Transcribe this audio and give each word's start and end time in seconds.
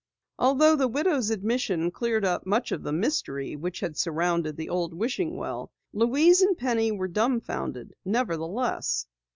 Although 0.39 0.77
the 0.77 0.87
widow's 0.87 1.29
admission 1.29 1.91
cleared 1.91 2.25
up 2.25 2.43
much 2.47 2.71
of 2.71 2.81
the 2.81 2.91
mystery 2.91 3.55
which 3.55 3.81
had 3.81 3.95
surrounded 3.95 4.57
the 4.57 4.67
old 4.69 4.95
wishing 4.95 5.37
well, 5.37 5.71
Louise 5.93 6.41
and 6.41 6.57
Penny 6.57 6.91
were 6.91 7.07
dumbfounded, 7.07 7.93
nevertheless. 8.03 9.05